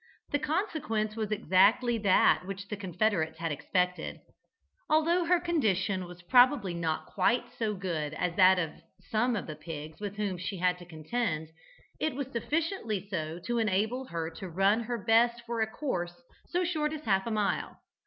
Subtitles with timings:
[0.31, 4.17] The consequence was exactly that which the confederates had expected.
[4.89, 8.71] Although her condition was probably not quite so good as that of
[9.11, 11.49] some of the pigs with whom she had to contend,
[11.99, 16.63] it was sufficiently so to enable her to run her best for a course so
[16.65, 17.77] short as half a mile.